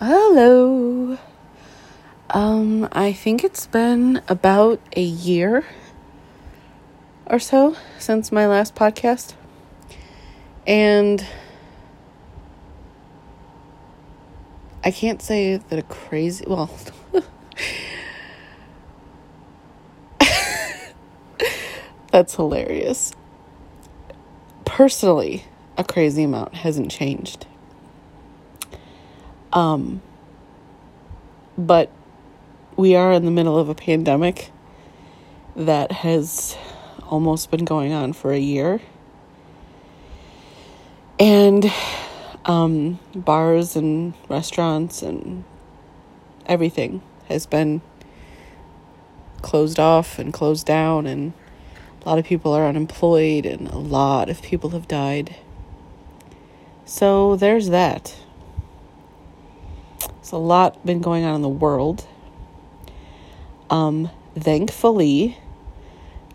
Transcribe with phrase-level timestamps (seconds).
[0.00, 1.16] Hello.
[2.30, 5.64] Um, I think it's been about a year
[7.28, 9.34] or so since my last podcast.
[10.66, 11.24] And
[14.82, 16.76] I can't say that a crazy, well,
[22.10, 23.12] that's hilarious.
[24.64, 25.44] Personally,
[25.78, 27.46] a crazy amount hasn't changed.
[29.54, 30.02] Um,
[31.56, 31.90] but
[32.76, 34.50] we are in the middle of a pandemic
[35.56, 36.56] that has
[37.08, 38.80] almost been going on for a year.
[41.18, 41.72] And
[42.44, 45.44] um, bars and restaurants and
[46.46, 47.80] everything has been
[49.40, 51.32] closed off and closed down, and
[52.02, 55.36] a lot of people are unemployed, and a lot of people have died.
[56.84, 58.16] So there's that.
[60.24, 62.06] There's a lot been going on in the world.
[63.68, 65.36] Um, thankfully,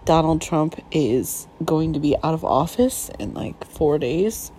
[0.05, 4.51] Donald Trump is going to be out of office in like four days.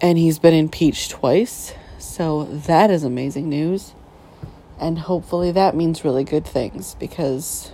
[0.00, 1.74] And he's been impeached twice.
[1.98, 3.92] So that is amazing news.
[4.80, 7.70] And hopefully that means really good things because,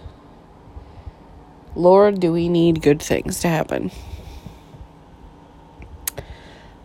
[1.77, 3.93] Lord, do we need good things to happen.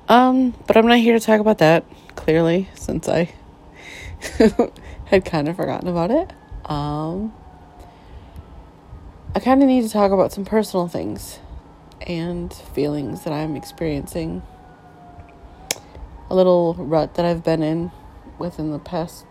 [0.07, 1.83] Um, but I'm not here to talk about that
[2.15, 3.33] clearly, since I
[5.05, 6.31] had kind of forgotten about it.
[6.69, 7.33] Um,
[9.35, 11.39] I kind of need to talk about some personal things
[12.07, 14.41] and feelings that I'm experiencing.
[16.29, 17.91] A little rut that I've been in
[18.39, 19.25] within the past.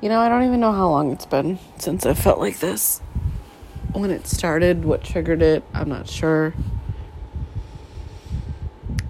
[0.00, 3.00] You know, I don't even know how long it's been since I felt like this.
[3.92, 6.54] When it started, what triggered it, I'm not sure.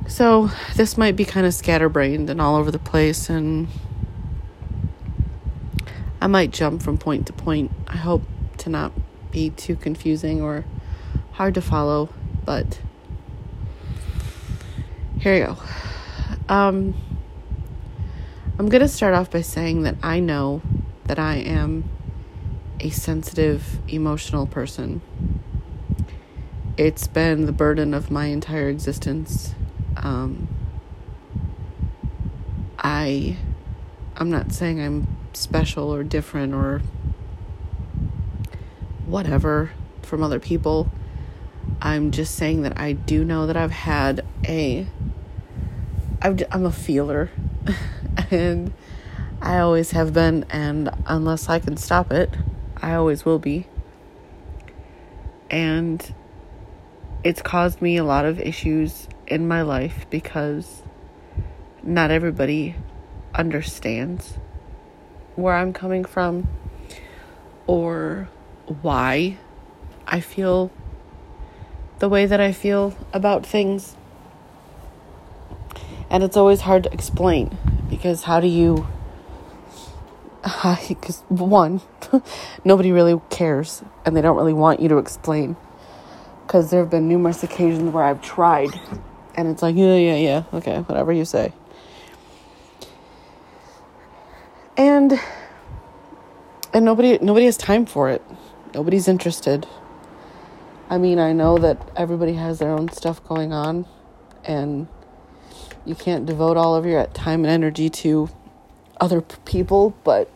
[0.07, 3.69] So, this might be kind of scatterbrained and all over the place, and
[6.21, 7.73] I might jump from point to point.
[7.89, 8.23] I hope
[8.59, 8.93] to not
[9.31, 10.65] be too confusing or
[11.33, 12.11] hard to follow,
[12.45, 12.81] but
[15.19, 15.57] here you go.
[16.49, 16.95] Um,
[18.59, 20.61] I'm going to start off by saying that I know
[21.07, 21.89] that I am
[22.79, 25.01] a sensitive, emotional person.
[26.77, 29.55] It's been the burden of my entire existence
[29.97, 30.49] um,
[32.79, 33.37] I
[34.17, 36.83] I'm not saying I'm special or different or
[39.07, 39.73] whatever
[40.03, 40.91] from other people.
[41.81, 44.87] I'm just saying that I do know that I've had a
[46.23, 47.31] I'm a feeler
[48.31, 48.73] and
[49.43, 52.31] I always have been and unless I can stop it,
[52.81, 53.67] I always will be.
[55.51, 56.15] And
[57.25, 60.83] it's caused me a lot of issues in my life because
[61.83, 62.75] not everybody
[63.35, 64.39] understands
[65.37, 66.49] where I'm coming from
[67.67, 68.29] or
[68.67, 69.39] why
[70.07, 70.71] I feel
[71.99, 73.97] the way that I feel about things.
[76.11, 77.57] And it's always hard to explain
[77.91, 78.87] because how do you.
[80.89, 81.81] Because, one,
[82.65, 85.57] nobody really cares and they don't really want you to explain.
[86.47, 88.79] Because there have been numerous occasions where I've tried
[89.37, 91.53] and it's like, yeah, yeah, yeah, okay, whatever you say.
[94.77, 95.19] And
[96.73, 98.23] and nobody nobody has time for it.
[98.75, 99.67] Nobody's interested.
[100.91, 103.87] I mean, I know that everybody has their own stuff going on
[104.45, 104.89] and
[105.85, 108.29] you can't devote all of your time and energy to
[109.01, 110.31] other people, but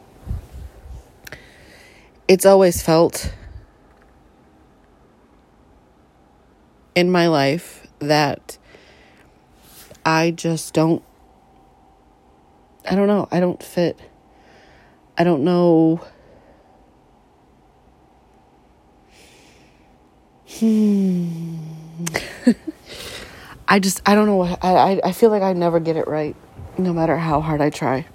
[2.26, 3.32] it's always felt
[6.94, 8.58] in my life that
[10.08, 11.02] I just don't
[12.88, 13.28] I don't know.
[13.30, 14.00] I don't fit.
[15.19, 16.00] I don't know.
[20.48, 21.58] Hmm.
[23.69, 26.34] I just I don't know what I, I feel like I never get it right
[26.78, 28.06] no matter how hard I try.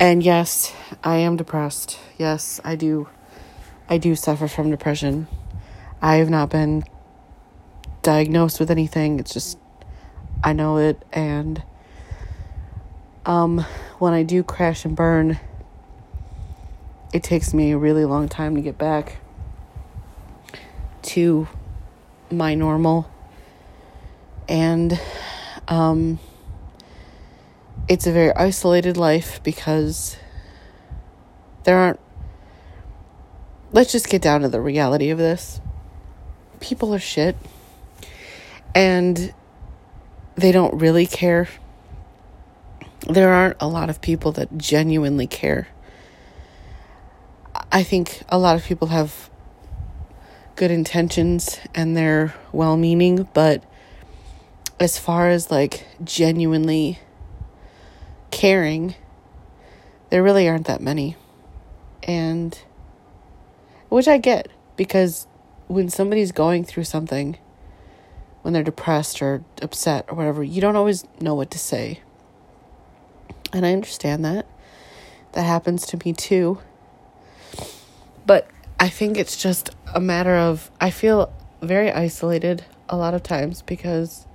[0.00, 0.72] And yes,
[1.04, 1.98] I am depressed.
[2.16, 3.10] Yes, I do
[3.90, 5.28] I do suffer from depression.
[6.00, 6.84] I have not been
[8.00, 9.20] diagnosed with anything.
[9.20, 9.58] It's just
[10.42, 11.62] I know it and
[13.24, 13.64] um
[13.98, 15.38] when I do crash and burn
[17.12, 19.18] it takes me a really long time to get back
[21.02, 21.48] to
[22.30, 23.08] my normal.
[24.48, 25.00] And
[25.68, 26.18] um
[27.88, 30.16] it's a very isolated life because
[31.64, 32.00] there aren't
[33.72, 35.60] let's just get down to the reality of this.
[36.60, 37.36] People are shit.
[38.74, 39.32] And
[40.36, 41.48] they don't really care
[43.08, 45.68] there aren't a lot of people that genuinely care.
[47.70, 49.30] I think a lot of people have
[50.56, 53.62] good intentions and they're well meaning, but
[54.80, 56.98] as far as like genuinely
[58.30, 58.94] caring,
[60.10, 61.16] there really aren't that many.
[62.02, 62.58] And
[63.88, 65.26] which I get because
[65.68, 67.38] when somebody's going through something,
[68.46, 72.00] when they're depressed or upset or whatever, you don't always know what to say.
[73.52, 74.46] And I understand that.
[75.32, 76.60] That happens to me too.
[78.24, 78.48] But
[78.78, 83.62] I think it's just a matter of, I feel very isolated a lot of times
[83.62, 84.28] because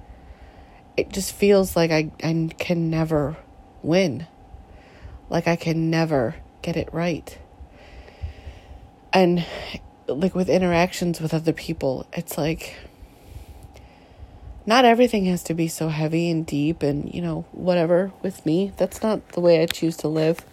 [0.97, 3.37] it just feels like I, I can never
[3.81, 4.27] win.
[5.29, 7.37] Like I can never get it right.
[9.13, 9.45] And
[10.07, 12.75] like with interactions with other people, it's like
[14.65, 18.71] not everything has to be so heavy and deep and, you know, whatever with me.
[18.77, 20.45] That's not the way I choose to live.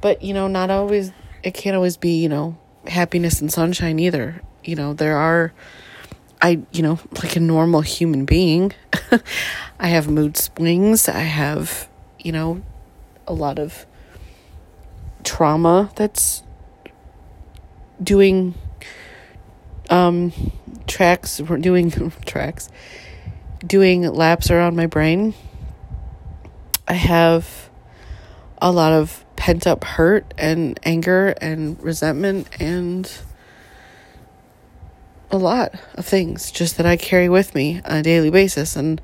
[0.00, 4.42] But, you know, not always, it can't always be, you know, happiness and sunshine either.
[4.64, 5.52] You know, there are,
[6.42, 8.72] I, you know, like a normal human being,
[9.78, 11.08] I have mood swings.
[11.08, 12.62] I have, you know,
[13.26, 13.86] a lot of
[15.24, 16.42] trauma that's
[18.02, 18.54] doing
[19.90, 20.32] um
[20.86, 21.90] tracks we're doing
[22.26, 22.68] tracks
[23.66, 25.34] doing laps around my brain
[26.86, 27.68] i have
[28.60, 33.20] a lot of pent up hurt and anger and resentment and
[35.30, 39.00] a lot of things just that i carry with me on a daily basis and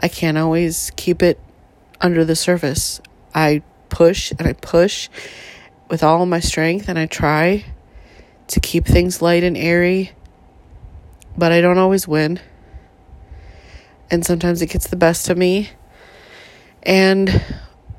[0.00, 1.38] i can't always keep it
[2.02, 3.00] under the surface.
[3.34, 5.08] I push and i push
[5.88, 7.64] with all my strength and i try
[8.48, 10.12] to keep things light and airy,
[11.36, 12.40] but I don't always win.
[14.10, 15.70] And sometimes it gets the best of me.
[16.82, 17.42] And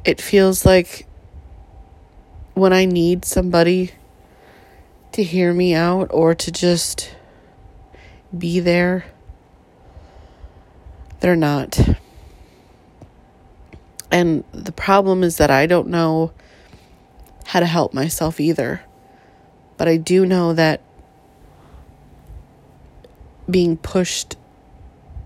[0.05, 1.07] it feels like
[2.53, 3.91] when I need somebody
[5.13, 7.15] to hear me out or to just
[8.37, 9.05] be there,
[11.19, 11.79] they're not.
[14.11, 16.33] And the problem is that I don't know
[17.45, 18.81] how to help myself either.
[19.77, 20.81] But I do know that
[23.53, 24.35] being pushed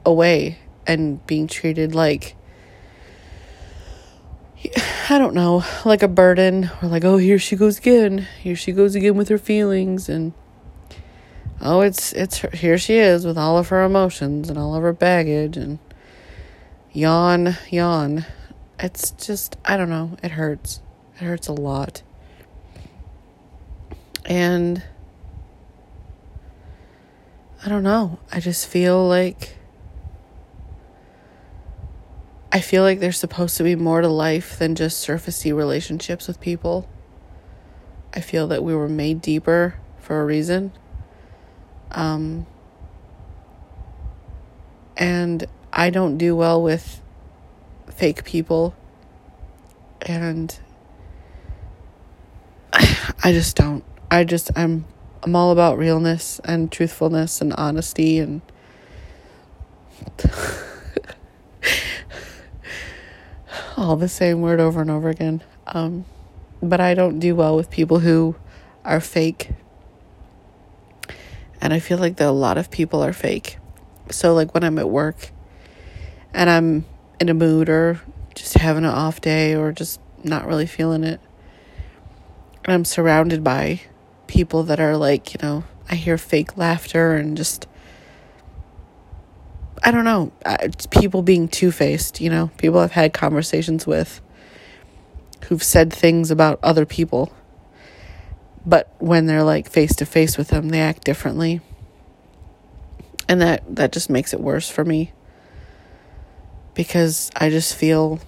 [0.06, 2.36] away and being treated like
[5.10, 8.28] I don't know, like a burden or like, oh, here she goes again.
[8.42, 10.34] Here she goes again with her feelings and
[11.62, 14.84] oh, it's it's her, here she is with all of her emotions and all of
[14.84, 15.80] her baggage and
[16.92, 18.26] yawn, yawn.
[18.78, 20.82] It's just I don't know, it hurts.
[21.16, 22.02] It hurts a lot.
[24.26, 24.84] And
[27.68, 28.18] I don't know.
[28.32, 29.58] I just feel like
[32.50, 36.40] I feel like there's supposed to be more to life than just surfacey relationships with
[36.40, 36.88] people.
[38.14, 40.72] I feel that we were made deeper for a reason.
[41.92, 42.48] Um,
[44.96, 47.02] and I don't do well with
[47.90, 48.78] fake people.
[50.04, 50.58] And
[52.72, 53.84] I just don't.
[54.10, 54.86] I just I'm
[55.24, 58.42] I'm all about realness and truthfulness and honesty and
[63.78, 65.44] all the same word over and over again.
[65.68, 66.06] Um,
[66.62, 68.36] but I don't do well with people who
[68.86, 69.50] are fake.
[71.60, 73.58] And I feel like that a lot of people are fake.
[74.10, 75.32] So like when I'm at work
[76.34, 76.86] and I'm
[77.20, 78.02] in a mood or
[78.36, 81.20] just having an off day or just not really feeling it.
[82.66, 83.82] I'm surrounded by
[84.28, 87.68] people that are like, you know, I hear fake laughter and just,
[89.84, 90.32] I don't know,
[90.92, 94.22] people being two faced, you know, people I've had conversations with
[95.46, 97.32] who've said things about other people,
[98.66, 101.62] but when they're like face to face with them, they act differently.
[103.30, 105.12] And that, that just makes it worse for me
[106.74, 108.20] because I just feel,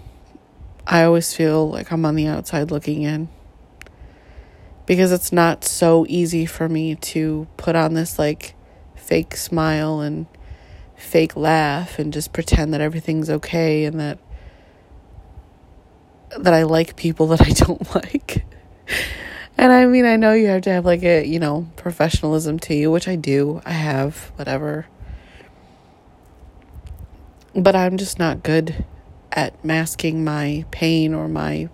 [0.88, 3.30] I always feel like I'm on the outside looking in
[4.90, 8.56] because it's not so easy for me to put on this like
[8.96, 10.26] fake smile and
[10.96, 14.18] fake laugh and just pretend that everything's okay and that
[16.40, 18.44] that I like people that I don't like.
[19.60, 22.74] and I mean, I know you have to have like a, you know, professionalism to
[22.74, 23.62] you, which I do.
[23.66, 24.88] I have, whatever.
[27.54, 28.86] But I'm just not good
[29.32, 31.70] at masking my pain or my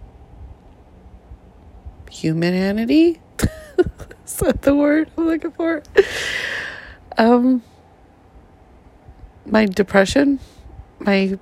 [2.15, 3.19] humanity.
[4.25, 5.83] Is that the word I'm looking for?
[7.17, 7.61] Um,
[9.45, 10.39] my depression,
[10.99, 11.37] my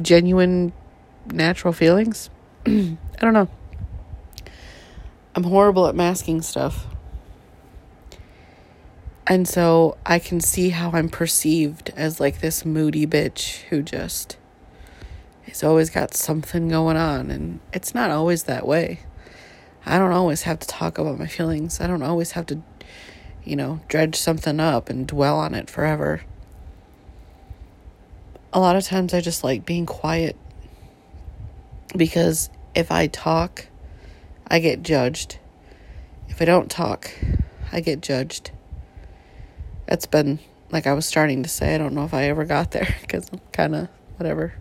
[0.00, 0.72] genuine
[1.26, 2.30] natural feelings.
[2.66, 3.48] I don't know.
[5.34, 6.86] I'm horrible at masking stuff.
[9.26, 14.36] And so I can see how I'm perceived as like this moody bitch who just
[15.46, 17.30] has always got something going on.
[17.30, 19.00] And it's not always that way.
[19.86, 21.80] I don't always have to talk about my feelings.
[21.80, 22.62] I don't always have to,
[23.44, 26.22] you know, dredge something up and dwell on it forever.
[28.52, 30.36] A lot of times I just like being quiet
[31.96, 33.66] because if I talk,
[34.46, 35.38] I get judged.
[36.28, 37.10] If I don't talk,
[37.70, 38.52] I get judged.
[39.86, 40.38] That's been,
[40.70, 43.28] like I was starting to say, I don't know if I ever got there because
[43.32, 44.54] I'm kind of, whatever,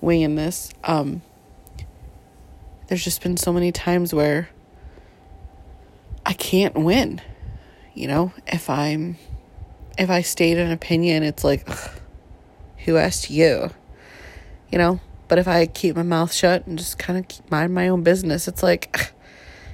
[0.00, 0.72] winging this.
[0.82, 1.22] Um,
[2.92, 4.50] there's just been so many times where
[6.26, 7.22] I can't win.
[7.94, 9.16] You know, if I'm,
[9.96, 11.90] if I state an opinion, it's like, ugh,
[12.84, 13.70] who asked you?
[14.70, 17.88] You know, but if I keep my mouth shut and just kind of mind my
[17.88, 19.14] own business, it's like,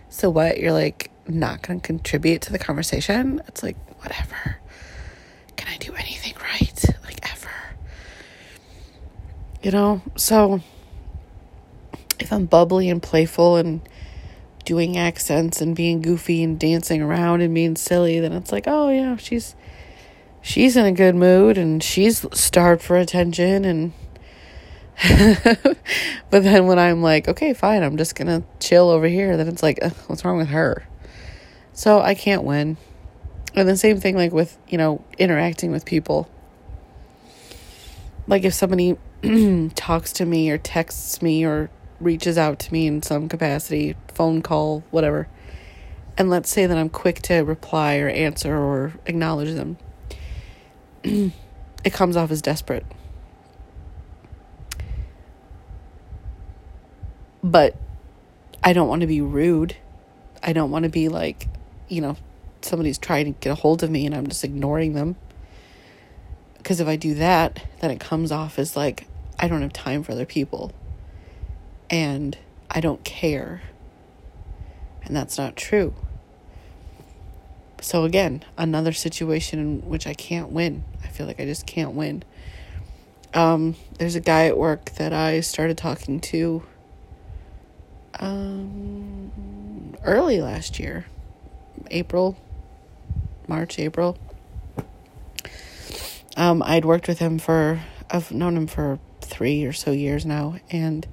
[0.09, 0.61] so what?
[0.61, 3.43] You're like not going to contribute to the conversation?
[3.49, 4.59] It's like, whatever.
[5.57, 6.85] Can I do anything right?
[7.03, 7.51] Like, ever.
[9.61, 10.03] You know?
[10.15, 10.61] So,
[12.19, 13.81] if I'm bubbly and playful and
[14.65, 18.91] doing accents and being goofy and dancing around and being silly, then it's like, oh,
[18.91, 19.55] yeah, she's.
[20.41, 23.93] She's in a good mood and she's starved for attention and
[26.31, 29.63] but then when I'm like, okay, fine, I'm just gonna chill over here, then it's
[29.63, 30.87] like, what's wrong with her?
[31.73, 32.77] So I can't win.
[33.55, 36.29] And the same thing, like with, you know, interacting with people.
[38.27, 38.99] Like if somebody
[39.77, 44.43] talks to me or texts me or reaches out to me in some capacity, phone
[44.43, 45.29] call, whatever,
[46.19, 49.79] and let's say that I'm quick to reply or answer or acknowledge them,
[51.05, 52.85] it comes off as desperate.
[57.45, 57.77] But
[58.65, 59.77] I don't want to be rude.
[60.43, 61.49] I don't want to be like,
[61.87, 62.17] you know,
[62.63, 65.15] somebody's trying to get a hold of me and I'm just ignoring them.
[66.57, 69.07] Because if I do that, then it comes off as like,
[69.39, 70.73] I don't have time for other people.
[71.91, 72.37] And
[72.71, 73.63] I don't care.
[75.05, 75.95] And that's not true.
[77.81, 80.85] So, again, another situation in which I can't win.
[81.05, 82.25] I feel like I just can't win.
[83.35, 86.63] Um, there's a guy at work that I started talking to
[88.19, 91.07] um, early last year,
[91.91, 92.37] April,
[93.47, 94.19] March, April.
[96.37, 97.81] Um, I'd worked with him for,
[98.11, 101.07] I've known him for three or so years now, and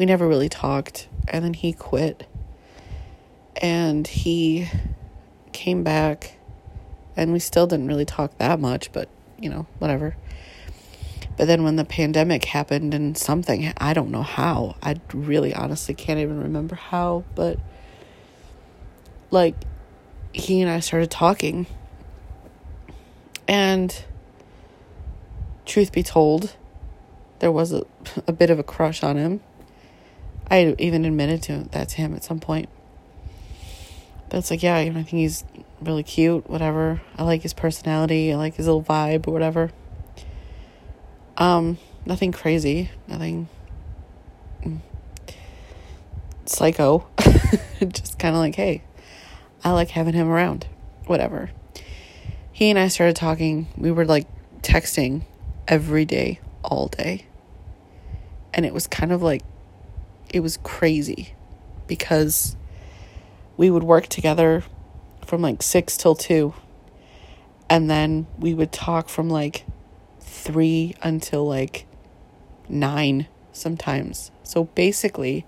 [0.00, 1.08] we never really talked.
[1.28, 2.26] And then he quit,
[3.60, 4.66] and he
[5.52, 6.38] came back,
[7.16, 10.16] and we still didn't really talk that much, but you know, whatever.
[11.36, 15.94] But then when the pandemic happened and something, I don't know how, I really honestly
[15.94, 17.58] can't even remember how, but
[19.30, 19.54] like
[20.32, 21.66] he and I started talking.
[23.46, 24.02] And
[25.66, 26.56] truth be told,
[27.40, 27.84] there was a,
[28.26, 29.40] a bit of a crush on him.
[30.50, 32.68] I even admitted to that to him at some point.
[34.28, 35.44] But it's like, yeah, I think he's
[35.80, 37.00] really cute, whatever.
[37.16, 39.70] I like his personality, I like his little vibe, or whatever.
[41.36, 43.48] Um, nothing crazy, nothing
[44.62, 44.80] mm,
[46.46, 47.06] psycho.
[47.80, 48.82] Just kind of like, hey,
[49.64, 50.66] I like having him around.
[51.06, 51.50] Whatever.
[52.52, 53.68] He and I started talking.
[53.76, 54.26] We were like
[54.62, 55.22] texting
[55.66, 57.26] every day, all day.
[58.52, 59.42] And it was kind of like,
[60.32, 61.34] it was crazy
[61.86, 62.56] because
[63.56, 64.64] we would work together
[65.26, 66.54] from like six till two.
[67.68, 69.64] And then we would talk from like
[70.20, 71.86] three until like
[72.68, 74.30] nine sometimes.
[74.42, 75.46] So basically,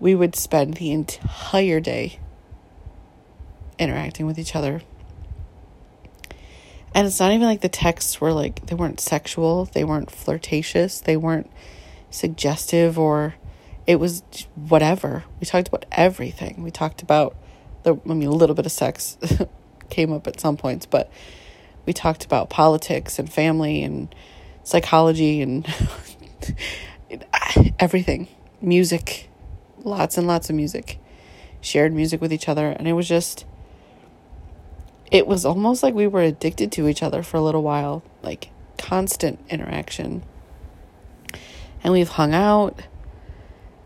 [0.00, 2.18] we would spend the entire day
[3.78, 4.82] interacting with each other.
[6.94, 11.00] And it's not even like the texts were like, they weren't sexual, they weren't flirtatious,
[11.00, 11.50] they weren't
[12.10, 13.34] suggestive, or
[13.88, 14.22] it was
[14.54, 15.24] whatever.
[15.40, 16.62] We talked about everything.
[16.62, 17.34] We talked about
[17.84, 19.16] the, I mean, a little bit of sex
[19.90, 21.10] came up at some points, but
[21.86, 24.14] we talked about politics and family and
[24.62, 25.66] psychology and
[27.78, 28.28] everything.
[28.60, 29.30] Music.
[29.78, 30.98] Lots and lots of music.
[31.62, 32.68] Shared music with each other.
[32.68, 33.46] And it was just
[35.10, 38.02] it was almost like we were addicted to each other for a little while.
[38.22, 40.24] Like constant interaction.
[41.82, 42.82] And we've hung out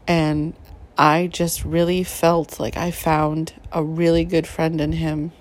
[0.06, 0.54] and
[0.98, 5.32] I just really felt like I found a really good friend in him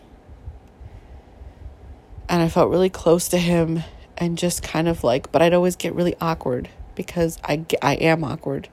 [2.29, 3.83] and I felt really close to him
[4.17, 8.23] and just kind of like, but I'd always get really awkward because I, I am
[8.23, 8.69] awkward.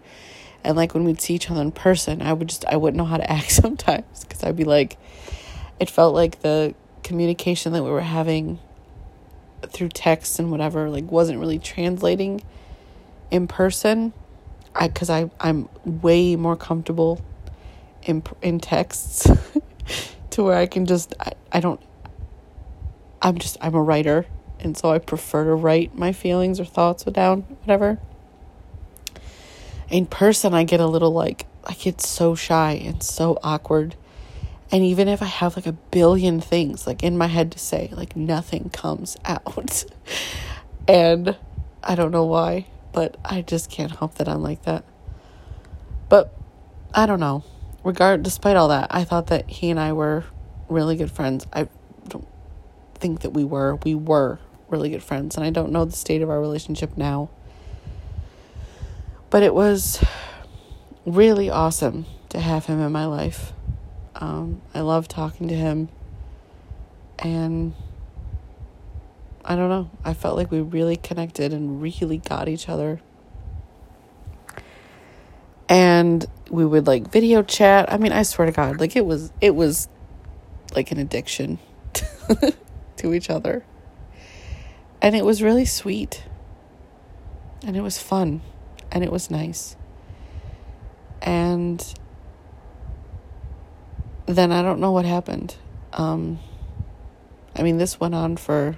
[0.63, 3.05] And like when we'd see each other in person, I would just, I wouldn't know
[3.05, 4.97] how to act sometimes because I'd be like,
[5.81, 8.61] it felt like the communication that we were having
[9.67, 12.43] through text and whatever like wasn't really translating
[13.31, 14.13] in person
[14.79, 17.21] i because i i'm way more comfortable
[18.05, 19.27] in in texts
[20.31, 21.81] to where i can just I, I don't
[23.21, 24.27] i'm just i'm a writer
[24.61, 27.99] and so i prefer to write my feelings or thoughts down whatever
[29.91, 33.97] in person i get a little like i get so shy and so awkward
[34.71, 37.89] and even if I have like a billion things like in my head to say,
[37.93, 39.85] like nothing comes out.
[40.87, 41.37] and
[41.83, 42.67] I don't know why,
[42.99, 44.85] but I just can't help that I'm like that.
[46.09, 46.35] But
[46.93, 47.45] I don't know.
[47.85, 50.25] Regard despite all that, I thought that he and I were
[50.69, 51.47] really good friends.
[51.53, 51.69] I
[52.09, 52.27] don't
[52.97, 53.77] think that we were.
[53.85, 57.31] We were really good friends, and I don't know the state of our relationship now.
[59.31, 60.05] But it was
[61.07, 63.53] really awesome to have him in my life.
[64.17, 65.89] Um, I love talking to him.
[67.21, 67.75] And
[69.45, 69.91] I don't know.
[70.05, 73.01] I felt like we really connected and really got each other.
[75.69, 77.93] And we would like video chat.
[77.93, 79.89] I mean, I swear to God, like it was it was
[80.75, 81.59] like an addiction
[82.97, 83.65] to each other.
[85.01, 86.25] And it was really sweet.
[87.65, 88.41] And it was fun.
[88.91, 89.77] And it was nice.
[91.23, 91.85] And
[94.27, 95.57] then I don't know what happened.
[95.93, 96.39] Um,
[97.57, 98.77] I mean, this went on for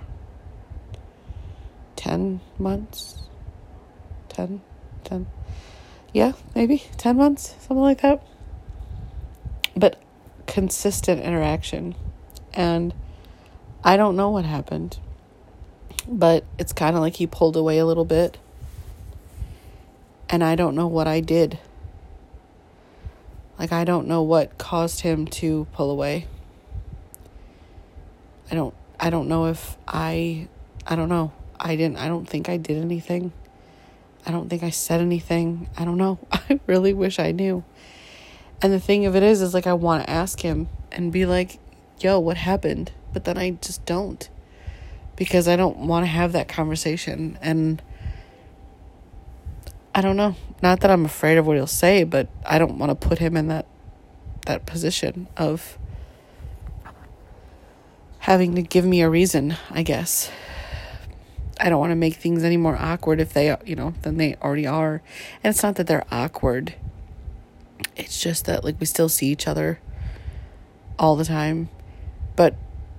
[2.00, 3.18] 10 months.
[4.30, 4.62] 10,
[5.04, 5.26] 10.
[6.14, 8.26] Yeah, maybe 10 months, something like that.
[9.76, 10.00] But
[10.46, 11.94] consistent interaction.
[12.54, 12.94] And
[13.84, 14.98] I don't know what happened.
[16.08, 18.38] But it's kind of like he pulled away a little bit.
[20.30, 21.58] And I don't know what I did.
[23.58, 26.28] Like, I don't know what caused him to pull away.
[28.50, 30.48] I don't, I don't know if I,
[30.86, 31.32] I don't know.
[31.60, 33.32] I didn't, I don't think I did anything.
[34.26, 35.68] I don't think I said anything.
[35.76, 36.18] I don't know.
[36.32, 37.64] I really wish I knew.
[38.62, 41.26] And the thing of it is, is like I want to ask him and be
[41.26, 41.58] like,
[42.00, 42.92] yo, what happened?
[43.12, 44.28] But then I just don't
[45.16, 47.38] because I don't want to have that conversation.
[47.42, 47.82] And
[49.94, 50.36] I don't know.
[50.62, 53.36] Not that I'm afraid of what he'll say, but I don't want to put him
[53.36, 53.66] in that
[54.46, 55.78] that position of
[58.20, 60.30] having to give me a reason, I guess.
[61.60, 64.36] I don't want to make things any more awkward if they, you know, than they
[64.36, 65.02] already are.
[65.42, 66.74] And it's not that they're awkward.
[67.96, 69.80] It's just that like we still see each other
[70.98, 71.68] all the time,
[72.36, 72.54] but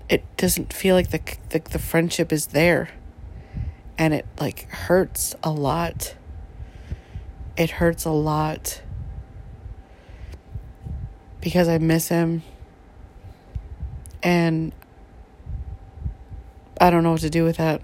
[0.10, 2.89] it doesn't feel like the the, the friendship is there.
[3.97, 6.15] And it like hurts a lot
[7.58, 8.82] it hurts a lot
[11.41, 12.43] because I miss him
[14.24, 14.74] and
[16.80, 17.82] I don't know what to do with that.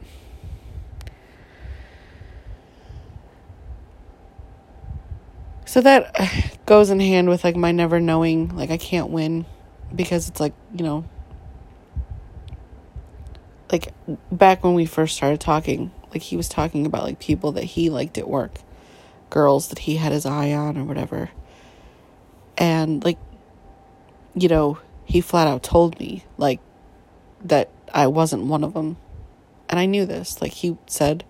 [5.67, 9.45] So that goes in hand with like my never knowing, like I can't win
[9.93, 11.03] because it's like, you know,
[13.69, 13.93] like
[14.32, 17.89] back when we first started talking, like he was talking about like people that he
[17.89, 18.53] liked at work
[19.30, 21.32] girls that he had his eye on or whatever.
[22.58, 23.19] And like
[24.36, 26.62] you know, he flat out told me like
[27.43, 28.95] that I wasn't one of them.
[29.67, 30.41] And I knew this.
[30.41, 31.25] Like he said,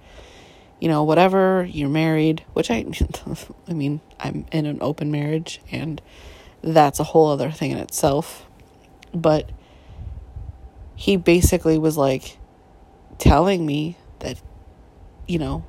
[0.80, 2.86] you know, whatever, you're married, which I
[3.68, 6.02] I mean, I'm in an open marriage and
[6.62, 8.46] that's a whole other thing in itself.
[9.14, 9.50] But
[10.96, 12.38] he basically was like
[13.18, 14.42] telling me that
[15.28, 15.66] you know,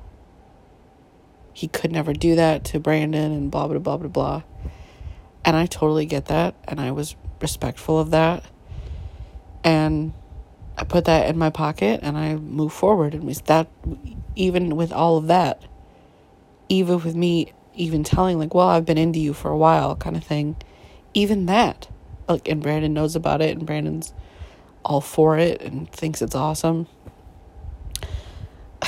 [1.53, 4.43] he could never do that to Brandon and blah, blah, blah, blah, blah.
[5.43, 6.55] And I totally get that.
[6.67, 8.43] And I was respectful of that.
[9.63, 10.13] And
[10.79, 13.13] I put that in my pocket and I moved forward.
[13.13, 13.67] And was that,
[14.35, 15.61] even with all of that,
[16.69, 20.15] even with me even telling, like, well, I've been into you for a while, kind
[20.15, 20.55] of thing,
[21.13, 21.89] even that,
[22.27, 24.13] like, and Brandon knows about it and Brandon's
[24.85, 26.87] all for it and thinks it's awesome.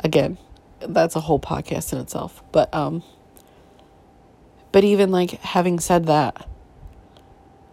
[0.00, 0.38] Again,
[0.80, 2.42] that's a whole podcast in itself.
[2.50, 3.02] But um
[4.72, 6.48] but even like having said that,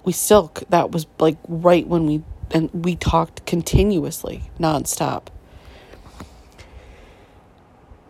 [0.04, 5.28] we still that was like right when we and we talked continuously, nonstop.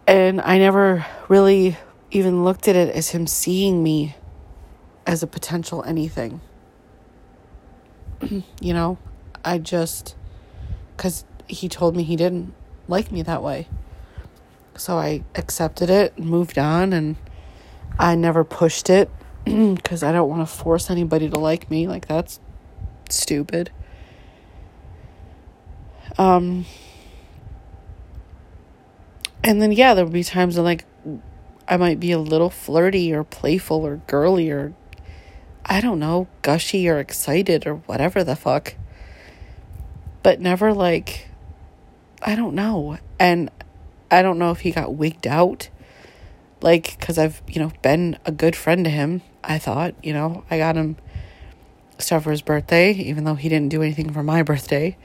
[0.07, 1.77] And I never really
[2.11, 4.15] even looked at it as him seeing me
[5.07, 6.41] as a potential anything.
[8.61, 8.97] you know,
[9.43, 10.15] I just
[10.97, 12.53] cuz he told me he didn't
[12.87, 13.67] like me that way
[14.77, 17.15] So I accepted it, and moved on, and
[17.99, 19.09] I never pushed it
[19.45, 21.87] because I don't want to force anybody to like me.
[21.87, 22.39] Like, that's
[23.09, 23.71] stupid.
[26.17, 26.65] Um,
[29.43, 30.85] and then, yeah, there would be times when, like,
[31.67, 34.73] I might be a little flirty or playful or girly or,
[35.65, 38.75] I don't know, gushy or excited or whatever the fuck.
[40.23, 41.27] But never, like,
[42.21, 42.97] I don't know.
[43.19, 43.49] And
[44.09, 45.69] I don't know if he got wigged out.
[46.61, 50.43] Like, because I've, you know, been a good friend to him, I thought, you know,
[50.49, 50.97] I got him
[51.99, 54.97] stuff for his birthday, even though he didn't do anything for my birthday.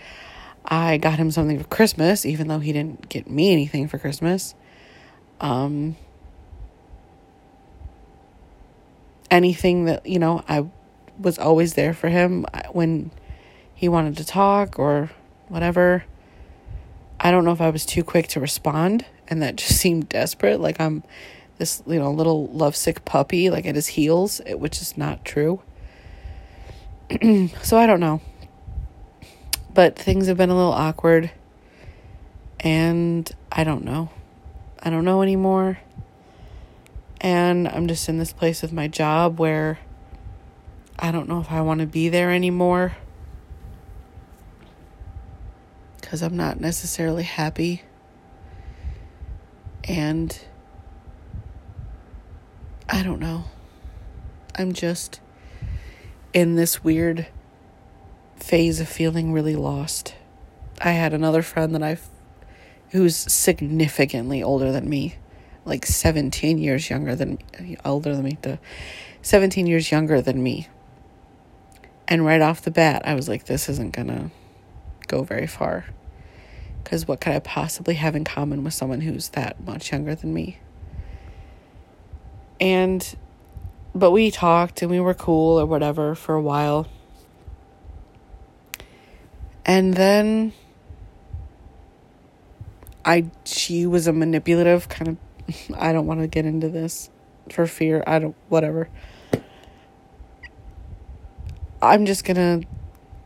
[0.64, 4.54] I got him something for Christmas, even though he didn't get me anything for Christmas.
[5.40, 5.96] Um,
[9.30, 10.66] anything that, you know, I
[11.18, 13.10] was always there for him when
[13.74, 15.10] he wanted to talk or
[15.48, 16.04] whatever.
[17.18, 20.60] I don't know if I was too quick to respond and that just seemed desperate.
[20.60, 21.02] Like I'm
[21.58, 25.62] this, you know, little lovesick puppy, like at his heels, which is not true.
[27.62, 28.20] so I don't know.
[29.72, 31.30] But things have been a little awkward.
[32.58, 34.10] And I don't know.
[34.82, 35.78] I don't know anymore.
[37.20, 39.78] And I'm just in this place with my job where
[40.98, 42.96] I don't know if I want to be there anymore.
[46.00, 47.82] Because I'm not necessarily happy.
[49.84, 50.38] And
[52.88, 53.44] I don't know.
[54.56, 55.20] I'm just
[56.32, 57.26] in this weird
[58.40, 60.14] phase of feeling really lost.
[60.80, 62.08] I had another friend that I've
[62.90, 65.16] who's significantly older than me,
[65.64, 67.38] like 17 years younger than
[67.84, 68.58] older than me, the
[69.22, 70.68] 17 years younger than me.
[72.08, 74.30] And right off the bat, I was like this isn't going to
[75.06, 75.84] go very far.
[76.84, 80.34] Cuz what could I possibly have in common with someone who's that much younger than
[80.34, 80.58] me?
[82.60, 83.16] And
[83.94, 86.88] but we talked and we were cool or whatever for a while.
[89.64, 90.52] And then
[93.04, 95.16] I she was a manipulative kind of
[95.78, 97.10] I don't want to get into this
[97.50, 98.02] for fear.
[98.06, 98.88] I don't whatever.
[101.82, 102.68] I'm just going to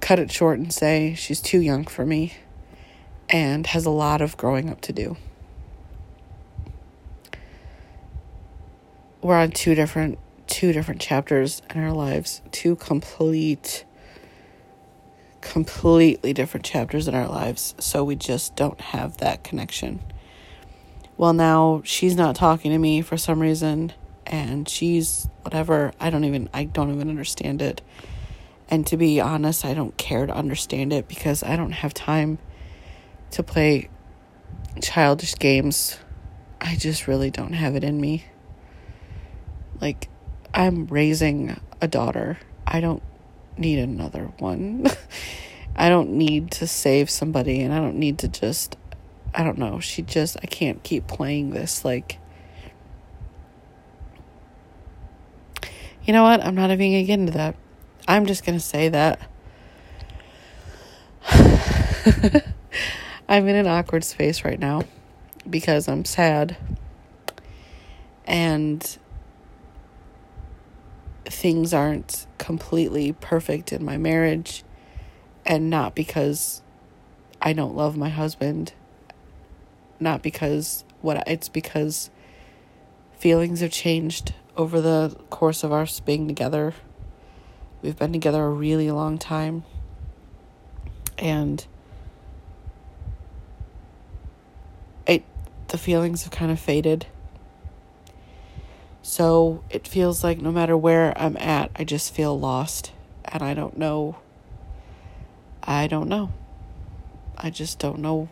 [0.01, 2.35] cut it short and say she's too young for me
[3.29, 5.17] and has a lot of growing up to do.
[9.23, 13.85] We're on two different two different chapters in our lives, two complete
[15.45, 20.01] completely different chapters in our lives, so we just don't have that connection.
[21.17, 23.93] Well, now she's not talking to me for some reason,
[24.27, 25.93] and she's whatever.
[26.01, 27.83] I don't even I don't even understand it.
[28.69, 32.39] And to be honest, I don't care to understand it because I don't have time
[33.33, 33.91] to play
[34.83, 35.99] childish games.
[36.61, 38.25] I just really don't have it in me.
[39.81, 40.09] Like
[40.55, 42.39] I'm raising a daughter.
[42.67, 43.03] I don't
[43.57, 44.87] need another one.
[45.77, 48.77] I don't need to save somebody and I don't need to just
[49.35, 49.81] I don't know.
[49.81, 52.19] She just I can't keep playing this like
[56.07, 56.45] You know what?
[56.45, 57.57] I'm not even going to get into that.
[58.07, 59.19] I'm just going to say that
[63.29, 64.83] I'm in an awkward space right now
[65.49, 66.59] because I'm sad.
[68.27, 68.99] And
[71.25, 74.63] things aren't completely perfect in my marriage
[75.45, 76.63] and not because
[77.41, 78.73] I don't love my husband
[80.01, 82.11] not because what it's because
[83.17, 86.75] feelings have changed over the course of our being together
[87.83, 89.65] we've been together a really long time
[91.19, 91.67] and
[95.07, 95.25] it
[95.69, 97.07] the feelings have kind of faded
[99.07, 102.91] so it feels like no matter where I'm at, I just feel lost.
[103.27, 104.17] And I don't know.
[105.65, 106.31] I don't know.
[107.37, 108.29] I just don't know.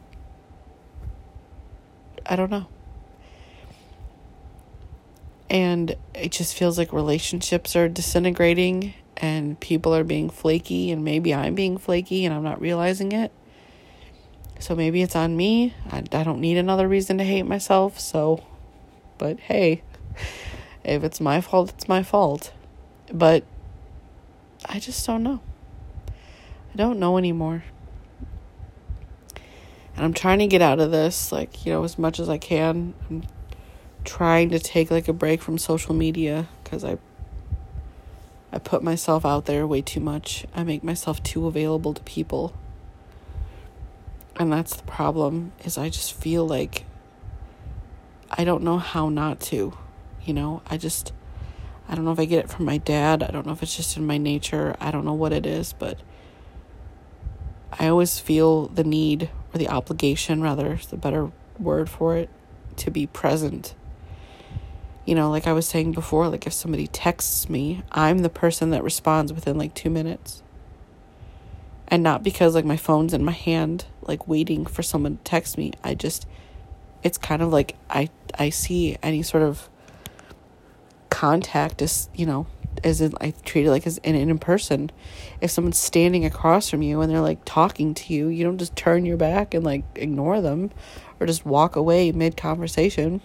[2.26, 2.66] I don't know.
[5.50, 11.34] And it just feels like relationships are disintegrating and people are being flaky, and maybe
[11.34, 13.30] I'm being flaky and I'm not realizing it.
[14.58, 15.74] So maybe it's on me.
[15.90, 17.98] I, I don't need another reason to hate myself.
[17.98, 18.44] So,
[19.18, 19.82] but hey.
[20.84, 22.52] If it's my fault, it's my fault.
[23.12, 23.44] But
[24.66, 25.40] I just don't know.
[26.72, 27.64] I don't know anymore.
[29.94, 32.38] And I'm trying to get out of this, like, you know, as much as I
[32.38, 32.94] can.
[33.10, 33.24] I'm
[34.04, 36.98] trying to take like a break from social media because I
[38.54, 40.46] I put myself out there way too much.
[40.54, 42.54] I make myself too available to people.
[44.36, 46.84] And that's the problem is I just feel like
[48.30, 49.76] I don't know how not to.
[50.24, 51.12] You know, I just
[51.88, 53.22] I don't know if I get it from my dad.
[53.22, 54.76] I don't know if it's just in my nature.
[54.80, 55.98] I don't know what it is, but
[57.78, 62.28] I always feel the need or the obligation, rather, is the better word for it,
[62.76, 63.74] to be present.
[65.04, 68.70] You know, like I was saying before, like if somebody texts me, I'm the person
[68.70, 70.42] that responds within like two minutes.
[71.88, 75.58] And not because like my phone's in my hand, like waiting for someone to text
[75.58, 75.72] me.
[75.82, 76.26] I just,
[77.02, 79.68] it's kind of like I, I see any sort of
[81.10, 82.46] contact as, you know,
[82.84, 84.90] as in I treat it like as in in person.
[85.40, 88.76] If someone's standing across from you and they're like talking to you, you don't just
[88.76, 90.70] turn your back and like ignore them
[91.20, 93.20] or just walk away mid conversation.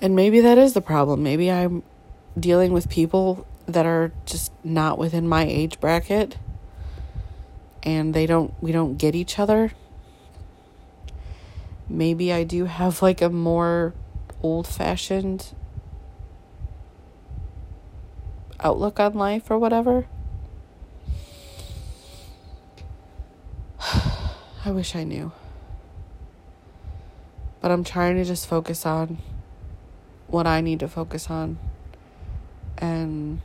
[0.00, 1.22] And maybe that is the problem.
[1.22, 1.82] Maybe I'm
[2.38, 6.36] dealing with people that are just not within my age bracket
[7.82, 9.72] and they don't we don't get each other.
[11.88, 13.94] Maybe I do have like a more
[14.42, 15.54] old-fashioned
[18.62, 20.06] outlook on life or whatever.
[24.64, 25.32] I wish I knew.
[27.60, 29.18] But I'm trying to just focus on
[30.28, 31.58] what I need to focus on
[32.78, 33.40] and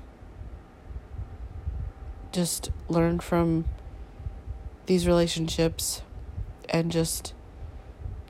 [2.31, 3.65] just learn from
[4.85, 6.01] these relationships
[6.69, 7.33] and just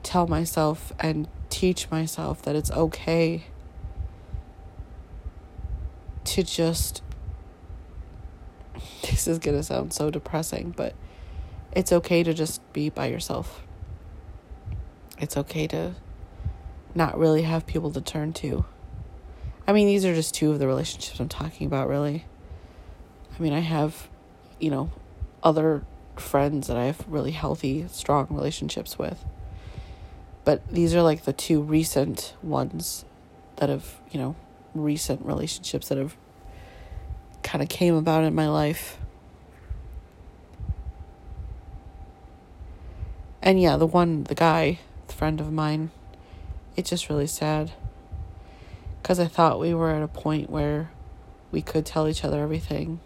[0.02, 3.44] tell myself and teach myself that it's okay
[6.26, 7.02] to just
[9.02, 10.94] this is going to sound so depressing, but
[11.72, 13.62] it's okay to just be by yourself.
[15.18, 15.94] It's okay to
[16.94, 18.64] not really have people to turn to.
[19.66, 22.24] I mean, these are just two of the relationships I'm talking about, really.
[23.36, 24.08] I mean, I have,
[24.60, 24.90] you know,
[25.42, 25.84] other
[26.16, 29.24] friends that I have really healthy, strong relationships with.
[30.44, 33.04] But these are like the two recent ones
[33.56, 34.36] that have, you know,
[34.80, 36.16] recent relationships that have
[37.42, 38.98] kind of came about in my life.
[43.42, 45.90] And yeah, the one, the guy, the friend of mine,
[46.76, 47.72] it's just really sad.
[49.00, 50.90] Because I thought we were at a point where
[51.52, 52.98] we could tell each other everything.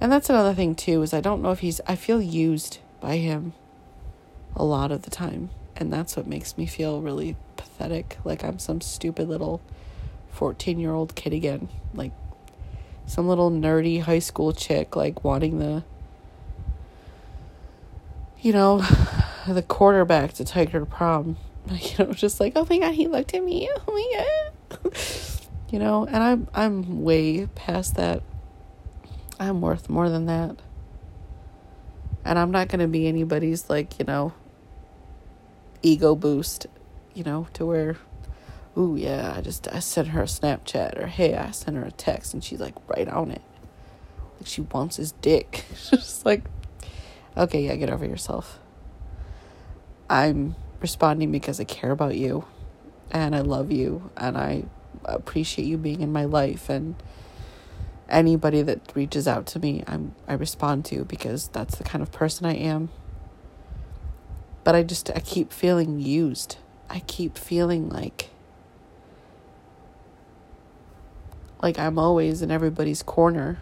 [0.00, 3.18] And that's another thing, too, is I don't know if he's, I feel used by
[3.18, 3.52] him
[4.56, 5.50] a lot of the time.
[5.76, 8.18] And that's what makes me feel really pathetic.
[8.24, 9.60] Like I'm some stupid little
[10.34, 11.68] 14 year old kid again.
[11.94, 12.12] Like
[13.06, 15.84] some little nerdy high school chick, like wanting the,
[18.40, 18.78] you know,
[19.48, 21.36] the quarterback to take her to prom.
[21.70, 23.70] You know, just like, oh my god, he looked at me.
[23.88, 24.92] Oh my god.
[25.70, 28.22] you know, and I'm I'm way past that.
[29.40, 30.56] I'm worth more than that.
[32.24, 34.34] And I'm not gonna be anybody's like, you know,
[35.82, 36.66] ego boost,
[37.14, 37.96] you know, to where
[38.76, 41.90] ooh yeah, I just I sent her a Snapchat or hey, I sent her a
[41.90, 43.42] text and she's like right on it.
[44.36, 45.64] Like she wants his dick.
[45.90, 46.44] just like
[47.36, 48.58] okay, yeah, get over yourself.
[50.08, 52.44] I'm responding because I care about you
[53.10, 54.64] and I love you and I
[55.04, 56.94] appreciate you being in my life and
[58.08, 62.12] anybody that reaches out to me I'm I respond to because that's the kind of
[62.12, 62.90] person I am.
[64.62, 66.56] But I just I keep feeling used.
[66.88, 68.30] I keep feeling like
[71.64, 73.56] like I'm always in everybody's corner.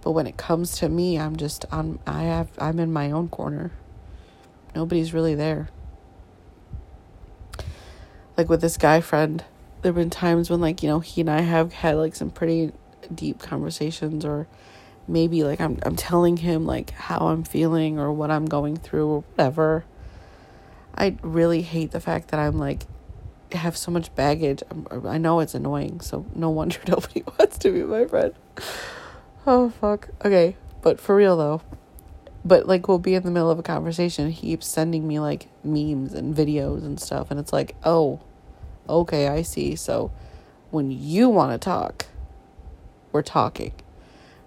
[0.00, 3.28] But when it comes to me, I'm just I'm I have I'm in my own
[3.28, 3.72] corner.
[4.74, 5.68] Nobody's really there.
[8.38, 9.44] Like with this guy friend,
[9.82, 12.72] there've been times when like, you know, he and I have had like some pretty
[13.14, 14.46] deep conversations or
[15.06, 19.08] maybe like I'm I'm telling him like how I'm feeling or what I'm going through
[19.08, 19.84] or whatever.
[20.94, 22.86] I really hate the fact that I'm like
[23.52, 24.62] have so much baggage.
[25.04, 28.34] I know it's annoying, so no wonder nobody wants to be my friend.
[29.46, 30.08] Oh, fuck.
[30.24, 31.62] Okay, but for real though.
[32.44, 34.30] But like, we'll be in the middle of a conversation.
[34.30, 38.20] He keeps sending me like memes and videos and stuff, and it's like, oh,
[38.88, 39.74] okay, I see.
[39.74, 40.12] So
[40.70, 42.06] when you want to talk,
[43.12, 43.72] we're talking.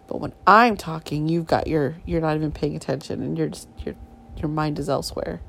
[0.07, 3.67] But when I'm talking, you've got your you're not even paying attention and you're just
[3.85, 3.95] your
[4.37, 5.41] your mind is elsewhere.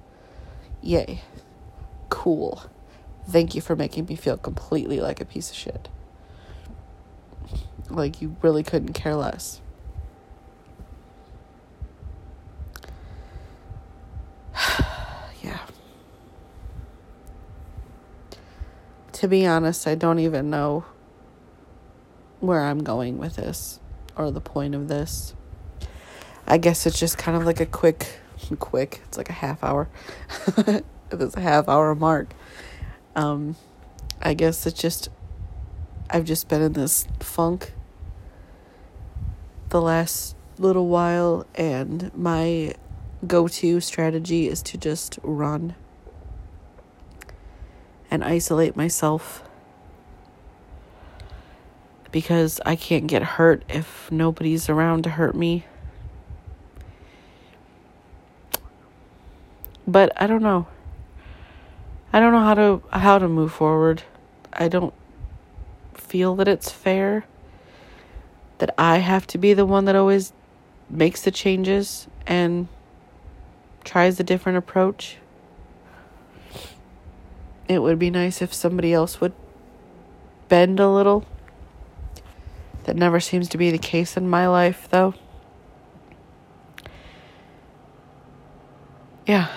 [0.82, 1.22] Yay.
[2.08, 2.62] Cool.
[3.28, 5.88] Thank you for making me feel completely like a piece of shit.
[7.88, 9.60] Like, you really couldn't care less.
[15.42, 15.60] yeah.
[19.12, 20.84] To be honest, I don't even know
[22.40, 23.80] where I'm going with this
[24.16, 25.34] or the point of this.
[26.46, 28.20] I guess it's just kind of like a quick,
[28.58, 29.88] quick, it's like a half hour
[31.10, 32.34] this half hour mark.
[33.16, 33.56] Um,
[34.20, 35.08] I guess it's just,
[36.08, 37.72] I've just been in this funk
[39.70, 42.74] the last little while, and my
[43.26, 45.74] go to strategy is to just run
[48.10, 49.44] and isolate myself
[52.10, 55.64] because I can't get hurt if nobody's around to hurt me.
[59.86, 60.66] But I don't know.
[62.12, 64.02] I don't know how to how to move forward.
[64.52, 64.94] I don't
[65.94, 67.24] feel that it's fair
[68.58, 70.32] that I have to be the one that always
[70.88, 72.68] makes the changes and
[73.84, 75.16] tries a different approach.
[77.68, 79.32] It would be nice if somebody else would
[80.48, 81.24] bend a little.
[82.84, 85.14] That never seems to be the case in my life, though.
[89.26, 89.48] Yeah.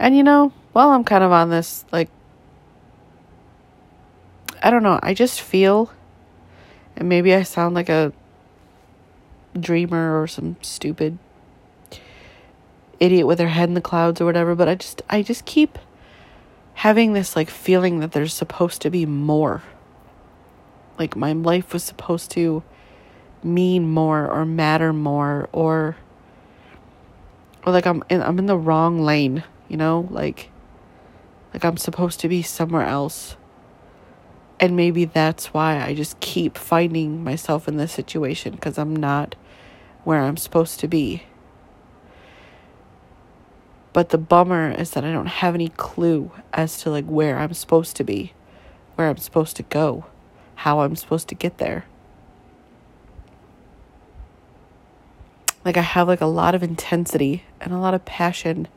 [0.00, 2.08] And you know, while I'm kind of on this, like,
[4.62, 5.92] I don't know, I just feel,
[6.96, 8.14] and maybe I sound like a
[9.58, 11.18] dreamer or some stupid
[12.98, 15.78] idiot with their head in the clouds or whatever, but I just, I just keep
[16.74, 19.62] having this, like, feeling that there's supposed to be more.
[20.98, 22.62] Like, my life was supposed to
[23.42, 25.96] mean more or matter more or
[27.64, 30.06] or like I'm in I'm in the wrong lane you know?
[30.10, 30.50] Like
[31.52, 33.36] like i'm supposed to be somewhere else.
[34.58, 39.34] And maybe that's why i just keep finding myself in this situation because i'm not
[40.04, 41.24] where i'm supposed to be.
[43.92, 47.54] But the bummer is that i don't have any clue as to like where i'm
[47.54, 48.32] supposed to be
[48.96, 50.06] where i'm supposed to go
[50.56, 51.86] how i'm supposed to get there.
[55.64, 58.68] Like i have like a lot of intensity and a lot of passion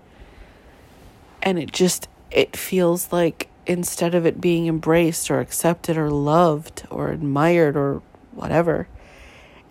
[1.43, 6.83] and it just it feels like instead of it being embraced or accepted or loved
[6.89, 8.01] or admired or
[8.31, 8.87] whatever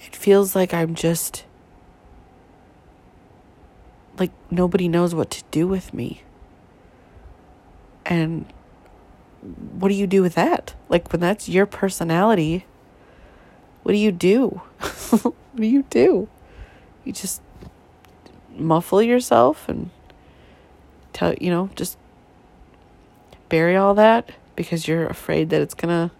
[0.00, 1.44] it feels like i'm just
[4.18, 6.22] like nobody knows what to do with me.
[8.04, 8.46] And
[9.78, 10.74] what do you do with that?
[10.88, 12.66] Like when that's your personality
[13.82, 14.60] what do you do?
[15.52, 16.28] What do you do?
[17.04, 17.42] You just
[18.56, 19.90] muffle yourself and
[21.12, 21.98] tell you know just
[23.48, 26.10] bury all that because you're afraid that it's gonna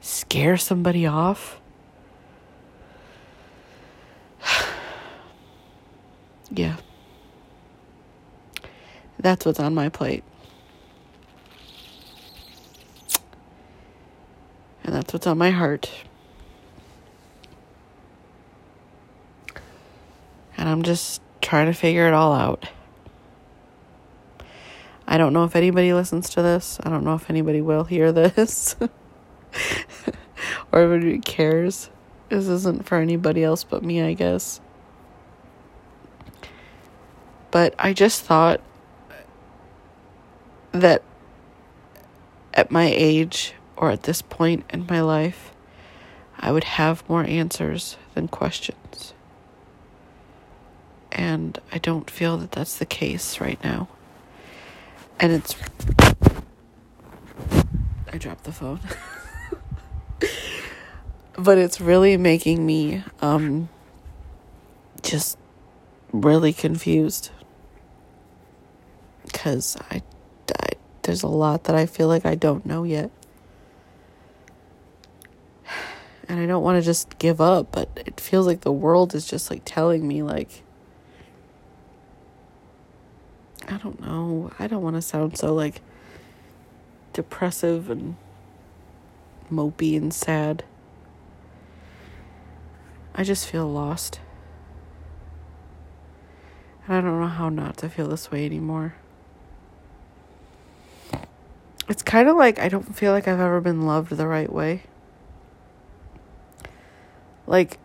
[0.00, 1.60] scare somebody off?
[6.48, 6.76] Yeah.
[9.18, 10.22] That's what's on my plate.
[14.84, 15.90] And that's what's on my heart.
[20.56, 22.68] And i'm just trying to figure it all out
[25.16, 26.78] I don't know if anybody listens to this.
[26.82, 28.76] I don't know if anybody will hear this
[30.70, 31.88] or if anybody cares.
[32.28, 34.60] This isn't for anybody else but me, I guess.
[37.50, 38.60] But I just thought
[40.72, 41.02] that
[42.52, 45.54] at my age or at this point in my life,
[46.38, 49.14] I would have more answers than questions.
[51.10, 53.88] And I don't feel that that's the case right now
[55.20, 55.56] and it's
[58.12, 58.80] I dropped the phone.
[61.38, 63.68] but it's really making me um
[65.02, 65.38] just
[66.12, 67.30] really confused
[69.32, 70.02] cuz I,
[70.60, 70.70] I
[71.02, 73.10] there's a lot that I feel like I don't know yet.
[76.28, 79.28] And I don't want to just give up, but it feels like the world is
[79.28, 80.64] just like telling me like
[83.68, 84.50] I don't know.
[84.58, 85.80] I don't want to sound so like
[87.12, 88.16] depressive and
[89.50, 90.64] mopey and sad.
[93.14, 94.20] I just feel lost.
[96.86, 98.94] And I don't know how not to feel this way anymore.
[101.88, 104.82] It's kind of like I don't feel like I've ever been loved the right way.
[107.46, 107.78] Like,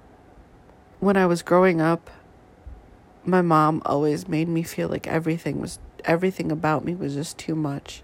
[1.00, 2.10] when I was growing up,
[3.26, 7.56] my mom always made me feel like everything was everything about me was just too
[7.56, 8.04] much.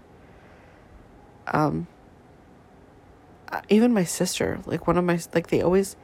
[1.46, 1.86] Um
[3.68, 5.96] even my sister, like one of my like they always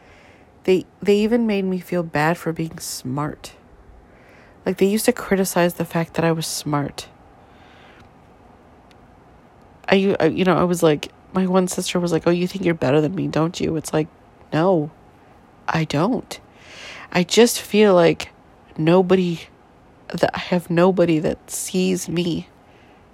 [0.64, 3.52] they they even made me feel bad for being smart.
[4.64, 7.08] Like they used to criticize the fact that I was smart.
[9.88, 12.74] I you know, I was like my one sister was like, "Oh, you think you're
[12.74, 14.08] better than me, don't you?" It's like,
[14.52, 14.90] "No.
[15.66, 16.40] I don't."
[17.12, 18.30] I just feel like
[18.78, 19.40] nobody
[20.08, 22.48] that I have nobody that sees me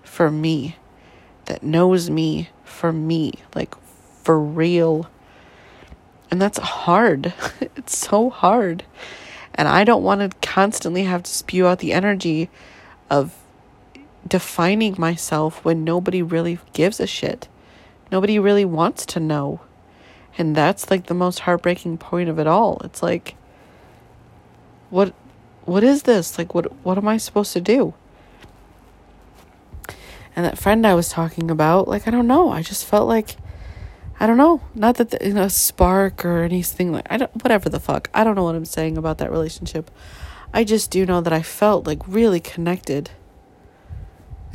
[0.02, 0.76] for me,
[1.46, 3.74] that knows me for me, like
[4.22, 5.08] for real.
[6.30, 7.32] And that's hard.
[7.76, 8.84] it's so hard.
[9.54, 12.48] And I don't want to constantly have to spew out the energy
[13.08, 13.34] of
[14.26, 17.48] defining myself when nobody really gives a shit.
[18.12, 19.60] Nobody really wants to know.
[20.38, 22.80] And that's like the most heartbreaking point of it all.
[22.84, 23.34] It's like
[24.90, 25.14] what
[25.64, 26.38] what is this?
[26.38, 27.94] Like what what am I supposed to do?
[30.36, 32.50] And that friend I was talking about, like I don't know.
[32.50, 33.36] I just felt like
[34.18, 34.60] I don't know.
[34.74, 38.10] Not that the, you know spark or anything like I don't whatever the fuck.
[38.14, 39.90] I don't know what I'm saying about that relationship.
[40.52, 43.10] I just do know that I felt like really connected.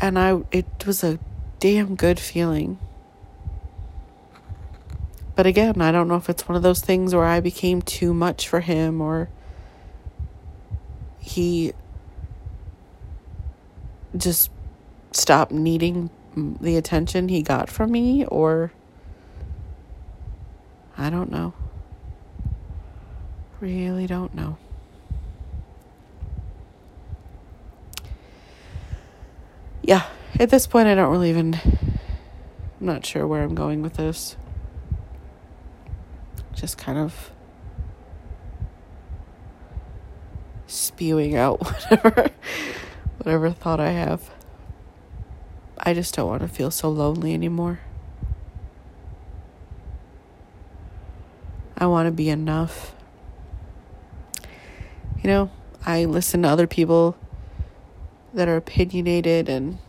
[0.01, 1.19] And I it was a
[1.59, 2.79] damn good feeling.
[5.35, 8.13] But again, I don't know if it's one of those things where I became too
[8.13, 9.29] much for him or
[11.25, 11.73] he
[14.15, 14.51] just
[15.11, 16.11] stopped needing
[16.61, 18.71] the attention he got from me or
[20.95, 21.53] I don't know.
[23.59, 24.57] Really don't know.
[29.81, 30.05] Yeah,
[30.39, 31.55] at this point, I don't really even.
[31.55, 34.37] I'm not sure where I'm going with this.
[36.53, 37.31] Just kind of
[40.75, 41.59] spewing out
[41.89, 42.29] whatever
[43.17, 44.29] whatever thought I have.
[45.77, 47.79] I just don't want to feel so lonely anymore.
[51.77, 52.95] I want to be enough.
[55.21, 55.51] You know,
[55.85, 57.17] I listen to other people
[58.33, 59.79] that are opinionated and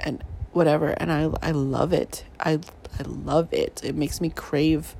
[0.00, 0.22] and
[0.52, 2.24] whatever and I I love it.
[2.40, 2.60] I
[2.98, 3.80] I love it.
[3.84, 4.94] It makes me crave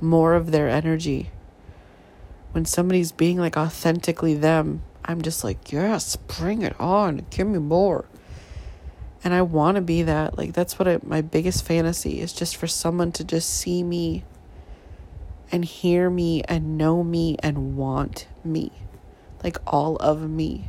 [0.00, 1.30] more of their energy.
[2.54, 7.26] When somebody's being like authentically them, I'm just like, yes, bring it on.
[7.30, 8.04] Give me more.
[9.24, 10.38] And I want to be that.
[10.38, 14.22] Like that's what I, my biggest fantasy is just for someone to just see me
[15.50, 18.70] and hear me and know me and want me.
[19.42, 20.68] Like all of me.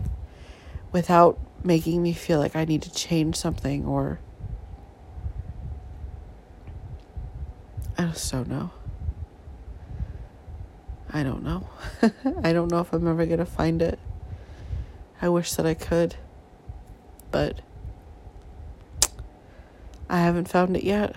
[0.92, 4.20] Without making me feel like I need to change something or.
[7.96, 8.72] I just don't know.
[11.16, 11.66] I don't know.
[12.44, 13.98] I don't know if I'm ever going to find it.
[15.22, 16.18] I wish that I could.
[17.32, 17.62] But
[20.10, 21.16] I haven't found it yet.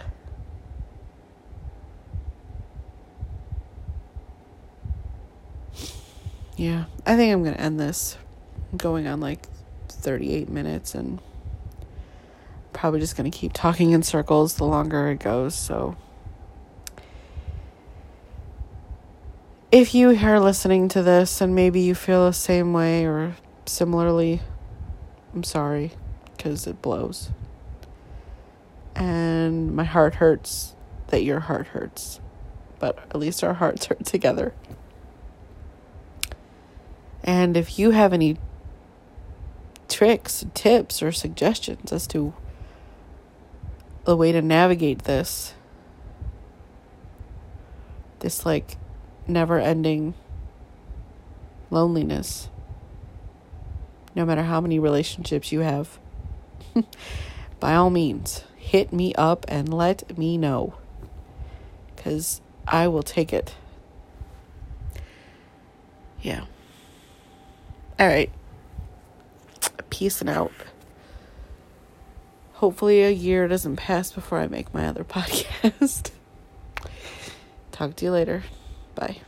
[6.57, 8.17] Yeah, I think I'm going to end this.
[8.71, 9.49] I'm going on like
[9.89, 11.21] 38 minutes and
[12.73, 15.57] probably just going to keep talking in circles the longer it goes.
[15.57, 15.97] So
[19.71, 24.41] if you are listening to this and maybe you feel the same way or similarly,
[25.35, 25.93] I'm sorry
[26.37, 27.31] because it blows.
[28.95, 30.75] And my heart hurts
[31.09, 32.21] that your heart hurts.
[32.79, 34.55] But at least our hearts hurt together.
[37.23, 38.39] And if you have any
[39.89, 42.33] tricks, tips, or suggestions as to
[44.05, 45.55] the way to navigate this,
[48.21, 48.79] this like
[49.29, 50.15] never ending
[51.71, 52.49] loneliness,
[54.15, 55.99] no matter how many relationships you have,
[57.61, 60.75] by all means, hit me up and let me know.
[61.95, 63.55] Because I will take it.
[66.23, 66.45] Yeah.
[67.99, 68.31] All right.
[69.91, 70.53] Peace and out.
[72.55, 76.11] Hopefully, a year doesn't pass before I make my other podcast.
[77.71, 78.43] Talk to you later.
[78.99, 79.28] Bye.